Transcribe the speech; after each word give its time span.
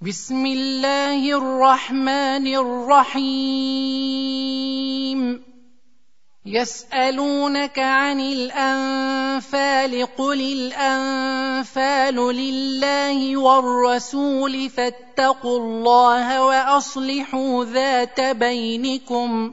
بسم 0.00 0.46
الله 0.46 1.38
الرحمن 1.38 2.46
الرحيم. 2.46 3.58
يسألونك 6.46 7.78
عن 7.78 8.20
الأنفال 8.20 10.06
قل 10.16 10.40
الأنفال 10.40 12.14
لله 12.14 13.36
والرسول 13.36 14.70
فاتقوا 14.70 15.58
الله 15.58 16.44
وأصلحوا 16.44 17.64
ذات 17.64 18.20
بينكم. 18.20 19.52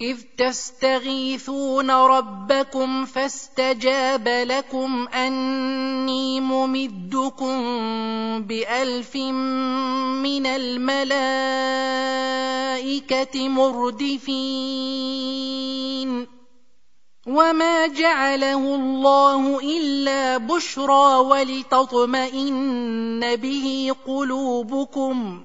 اذ 0.00 0.16
تستغيثون 0.38 1.90
ربكم 1.90 3.04
فاستجاب 3.04 4.28
لكم 4.28 5.08
اني 5.08 6.40
ممدكم 6.40 7.52
بالف 8.42 9.16
من 9.16 10.46
الملائكه 10.46 11.08
مردفين 13.48 14.70
وما 17.26 17.86
جعله 17.86 18.74
الله 18.74 19.60
الا 19.60 20.36
بشرى 20.36 21.16
ولتطمئن 21.16 22.56
به 23.36 23.94
قلوبكم 24.06 25.44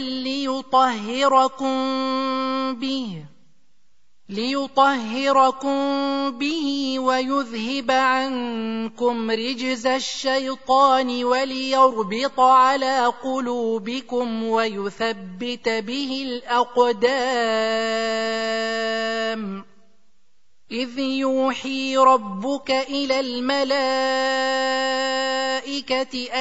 ليطهركم 0.00 1.74
به 2.74 3.24
ليطهركم 4.28 5.78
به 6.38 6.98
ويذهب 6.98 7.90
عنكم 7.90 9.30
رجز 9.30 9.86
الشيطان 9.86 11.24
وليربط 11.24 12.40
على 12.40 13.12
قلوبكم 13.22 14.44
ويثبت 14.44 15.68
به 15.68 16.22
الأقدام. 16.26 17.32
إذ 20.72 20.98
يوحي 20.98 21.96
ربك 21.96 22.70
إلى 22.70 23.20
الملائكة 23.20 23.74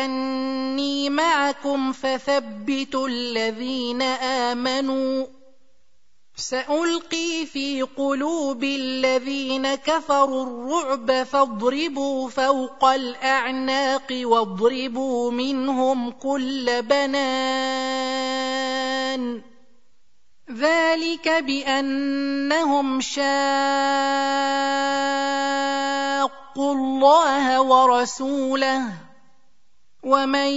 أني 0.03 1.09
معكم 1.09 1.91
فثبتوا 1.91 3.07
الذين 3.07 4.01
آمنوا. 4.01 5.25
سألقي 6.35 7.45
في 7.45 7.81
قلوب 7.81 8.63
الذين 8.63 9.75
كفروا 9.75 10.43
الرعب 10.43 11.23
فاضربوا 11.23 12.29
فوق 12.29 12.85
الأعناق 12.85 14.07
واضربوا 14.11 15.31
منهم 15.31 16.11
كل 16.11 16.81
بنان. 16.81 17.91
ذلك 20.57 21.29
بانهم 21.29 23.01
شاقوا 23.01 23.21
الله 26.73 27.61
ورسوله 27.61 28.81
ومن 30.03 30.47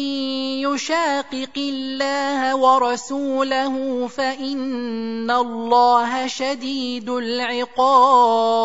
يشاقق 0.65 1.57
الله 1.57 2.57
ورسوله 2.57 4.07
فان 4.07 5.31
الله 5.31 6.27
شديد 6.27 7.11
العقاب 7.11 8.65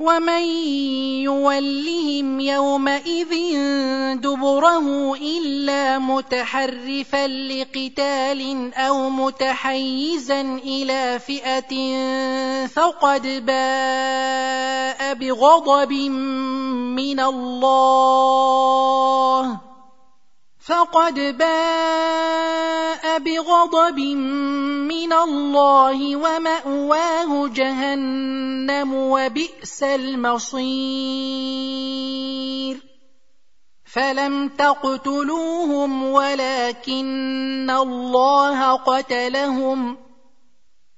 ومن 0.00 0.42
يولهم 1.28 2.40
يومئذ 2.40 3.32
دبره 4.16 5.16
الا 5.16 5.98
متحرفا 5.98 7.26
لقتال 7.26 8.74
أو 8.74 9.10
متحيزا 9.10 10.40
إلى 10.40 11.18
فئه 11.18 11.96
فقد 12.66 13.26
باء 13.46 15.14
بغضب 15.14 15.92
من 16.96 17.20
الله 17.20 18.40
فقد 20.60 21.14
باء 21.38 23.18
بغضب 23.18 23.98
من 24.88 25.12
الله 25.12 26.16
وماواه 26.16 27.48
جهنم 27.48 28.94
وبئس 28.94 29.82
المصير 29.82 31.20
فلم 33.84 34.48
تقتلوهم 34.48 36.04
ولكن 36.04 37.70
الله 37.70 38.72
قتلهم 38.76 39.96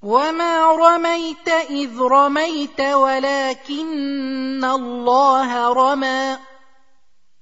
وما 0.02 0.72
رميت 0.72 1.48
اذ 1.48 1.98
رميت 2.00 2.80
ولكن 2.80 4.64
الله 4.64 5.72
رمى 5.72 6.51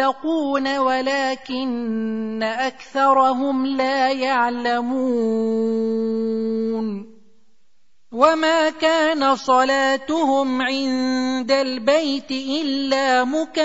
المتقون 0.00 0.78
ولكن 0.78 2.42
أكثرهم 2.42 3.66
لا 3.66 4.10
يعلمون 4.10 5.00
وما 8.12 8.70
كان 8.70 9.36
صلاتهم 9.36 10.62
عند 10.62 11.50
البيت 11.50 12.30
إلا 12.30 13.24
مكاء 13.24 13.60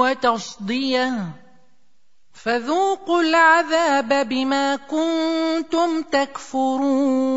وتصدية 0.00 1.12
فذوقوا 2.32 3.22
العذاب 3.22 4.28
بما 4.28 4.76
كنتم 4.76 6.02
تكفرون 6.02 7.36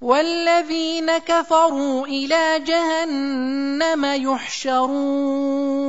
والذين 0.00 1.18
كفروا 1.18 2.06
إلى 2.06 2.62
جهنم 2.66 4.04
يحشرون 4.04 5.88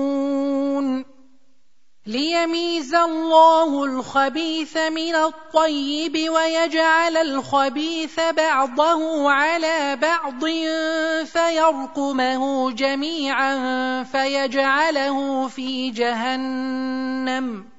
ليميز 2.08 2.96
الله 2.96 3.84
الخبيث 3.86 4.78
من 4.78 5.16
الطيب 5.16 6.30
ويجعل 6.30 7.18
الخبيث 7.18 8.20
بعضه 8.20 9.32
على 9.32 9.96
بعض 9.96 10.46
فيركمه 11.26 12.72
جميعا 12.72 14.04
فيجعله 14.04 15.48
في 15.48 15.90
جهنم 15.90 17.79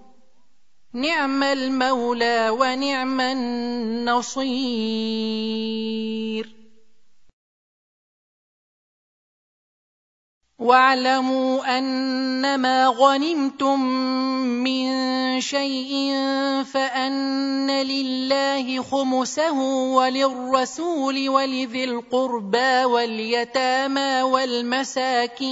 نعم 0.93 1.43
المولى 1.43 2.49
ونعم 2.49 3.21
النصير. 3.21 4.51
واعلموا 10.59 11.77
أنما 11.77 12.87
غنمتم 12.87 13.79
من 14.63 14.91
شيء 15.41 16.13
فأن 16.63 17.71
لله 17.71 18.83
خمسه 18.83 19.59
وللرسول 19.95 21.29
ولذي 21.29 21.83
القربى 21.83 22.85
واليتامى 22.85 24.21
والمساكين. 24.21 25.51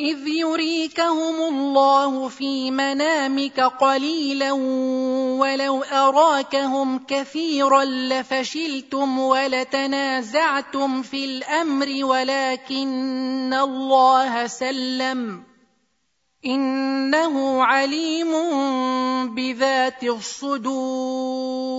إذ 0.00 0.28
يريكهم 0.28 1.34
الله 1.54 2.28
في 2.28 2.70
منامك 2.70 3.60
قليلا 3.60 4.52
ولو 5.42 5.82
أراكهم 5.82 6.98
كثيرا 6.98 7.84
لفشلتم 7.84 9.18
ولتنازعتم 9.18 11.02
في 11.02 11.24
الأمر 11.24 12.04
ولكن 12.04 13.54
الله 13.54 14.46
سلم 14.46 15.42
إنه 16.46 17.64
عليم 17.64 18.32
بذات 19.34 20.04
الصدور 20.04 21.78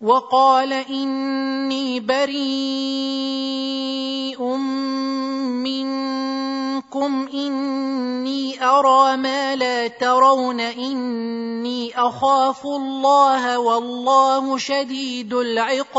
وقال 0.00 0.72
إني 0.72 2.00
بريء 2.00 2.38
منكم 5.66 7.28
إني 7.34 8.64
أرى 8.64 9.16
ما 9.16 9.56
لا 9.56 9.88
ترون 9.88 10.60
إني 10.60 11.98
أخاف 11.98 12.66
الله 12.66 13.58
والله 13.58 14.58
شديد 14.58 15.34
العقاب. 15.34 15.98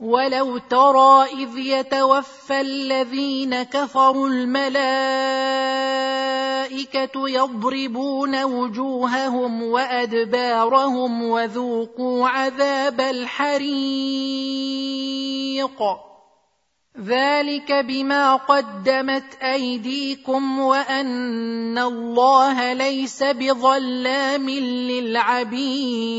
ولو 0.00 0.58
ترى 0.58 1.24
اذ 1.24 1.58
يتوفى 1.58 2.60
الذين 2.60 3.62
كفروا 3.62 4.28
الملائكه 4.28 4.78
يضربون 7.28 8.44
وجوههم 8.44 9.62
وادبارهم 9.62 11.22
وذوقوا 11.22 12.28
عذاب 12.28 13.00
الحريق 13.00 13.68
ذلك 17.00 17.72
بما 17.72 18.36
قدمت 18.36 19.34
ايديكم 19.42 20.58
وان 20.58 21.78
الله 21.78 22.72
ليس 22.72 23.22
بظلام 23.22 24.50
للعبيد 24.50 26.18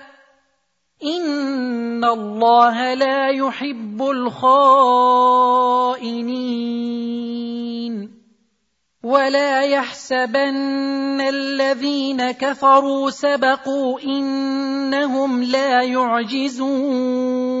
ان 1.03 2.03
الله 2.03 2.93
لا 2.93 3.29
يحب 3.29 4.01
الخائنين 4.01 5.31
ولا 9.03 9.61
يحسبن 9.61 11.21
الذين 11.21 12.31
كفروا 12.31 13.09
سبقوا 13.09 13.99
انهم 13.99 15.43
لا 15.43 15.81
يعجزون 15.81 17.60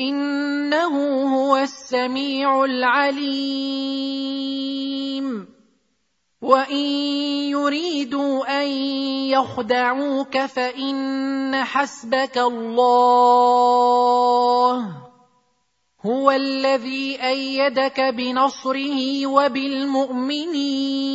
إنه 0.00 0.94
هو 1.36 1.56
السميع 1.56 2.64
العليم. 2.64 3.98
وإن 6.42 6.86
يريدوا 7.50 8.62
أن 8.62 8.66
يخدعوك 9.30 10.38
فإن 10.38 11.64
حسبك 11.64 12.38
الله. 12.38 13.08
هو 16.06 16.30
الذي 16.30 17.18
أيدك 17.22 18.00
بنصره 18.00 19.26
وبالمؤمنين. 19.26 21.08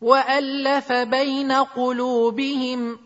وألف 0.00 0.92
بين 0.92 1.52
قلوبهم 1.52 3.05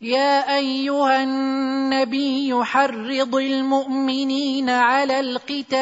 يا 0.00 0.56
أيها 0.56 1.22
النبي 1.22 2.64
حرض 2.64 3.34
المؤمنين 3.34 4.70
على 4.70 5.20
القتال. 5.20 5.74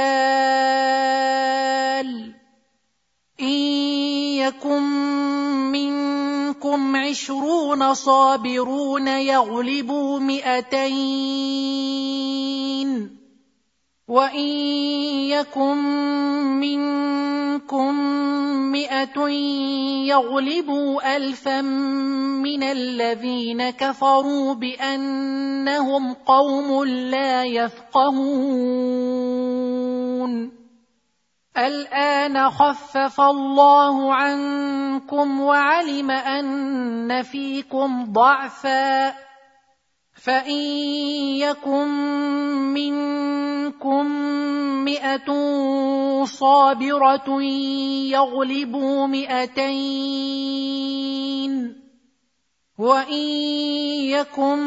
إن 3.40 3.58
يكن 4.40 4.82
منكم 5.72 6.96
عشرون 6.96 7.94
صابرون 7.94 9.08
يغلبوا 9.08 10.18
مئتين. 10.18 11.66
وان 14.08 14.46
يكن 15.34 15.76
منكم 16.62 17.94
مئه 18.70 19.28
يغلبوا 20.06 21.16
الفا 21.16 21.60
من 22.40 22.62
الذين 22.62 23.70
كفروا 23.70 24.54
بانهم 24.54 26.14
قوم 26.14 26.84
لا 26.84 27.44
يفقهون 27.44 28.66
الان 31.56 32.50
خفف 32.50 33.20
الله 33.20 34.14
عنكم 34.14 35.40
وعلم 35.40 36.10
ان 36.10 37.22
فيكم 37.22 38.12
ضعفا 38.12 39.25
فان 40.26 40.58
يكن 41.38 41.88
منكم 42.74 44.06
مئه 44.84 45.28
صابره 46.24 47.42
يغلبوا 48.10 49.06
مئتين 49.06 50.16
وان 52.78 53.22
يكن 54.10 54.58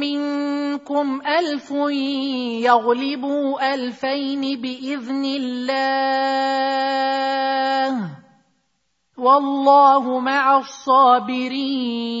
منكم 0.00 1.20
الف 1.26 1.70
يغلبوا 2.64 3.74
الفين 3.74 4.60
باذن 4.60 5.24
الله 5.24 6.40
والله 9.18 10.20
مع 10.20 10.58
الصابرين 10.58 12.20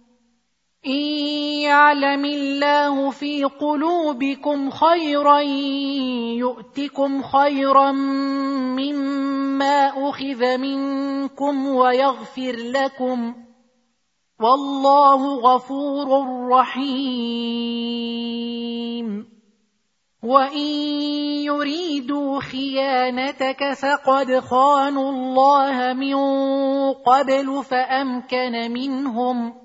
ان 0.85 1.01
يعلم 1.61 2.25
الله 2.25 3.09
في 3.09 3.43
قلوبكم 3.43 4.69
خيرا 4.69 5.39
يؤتكم 6.41 7.21
خيرا 7.21 7.91
مما 8.81 10.09
اخذ 10.09 10.57
منكم 10.57 11.67
ويغفر 11.67 12.55
لكم 12.55 13.35
والله 14.39 15.35
غفور 15.35 16.07
رحيم. 16.49 17.91
وان 20.23 20.67
يريدوا 21.45 22.39
خيانتك 22.39 23.73
فقد 23.73 24.39
خانوا 24.39 25.11
الله 25.11 25.93
من 25.93 26.15
قبل 26.93 27.63
فامكن 27.63 28.71
منهم 28.71 29.61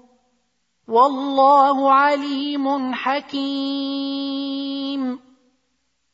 والله 0.89 1.93
عليم 1.93 2.95
حكيم. 2.95 4.47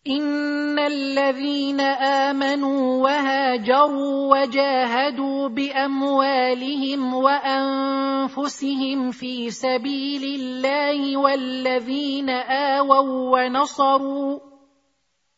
إن 0.08 0.78
الذين 0.78 1.80
آمنوا 1.80 3.02
وهاجروا 3.02 4.36
وجاهدوا 4.36 5.48
بأموالهم 5.48 7.14
وأنفسهم 7.14 9.10
في 9.10 9.50
سبيل 9.50 10.40
الله 10.40 11.16
والذين 11.16 12.30
آووا 12.30 13.40
ونصروا 13.40 14.51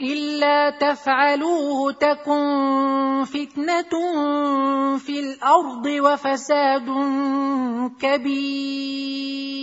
إلا 0.00 0.70
تفعلوه 0.70 1.92
تكن 1.92 3.24
فتنة 3.24 3.90
في 4.98 5.20
الأرض 5.20 5.86
وفساد 5.86 6.86
كبير. 8.00 9.56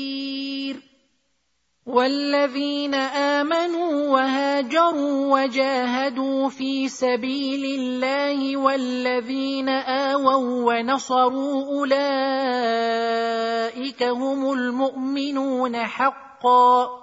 والذين 1.85 2.93
آمنوا 2.93 4.09
وهاجروا 4.09 5.43
وجاهدوا 5.43 6.49
في 6.49 6.87
سبيل 6.89 7.79
الله 7.79 8.57
والذين 8.57 9.69
آووا 9.69 10.73
ونصروا 10.73 11.65
أولئك 11.65 12.03
هم 14.03 14.51
المؤمنون 14.53 15.77
حقا. 15.77 17.02